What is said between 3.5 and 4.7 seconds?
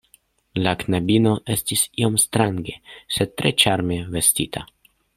ĉarme vestita.